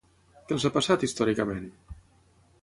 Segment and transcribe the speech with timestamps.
[0.45, 1.69] Què els ha passat, històricament?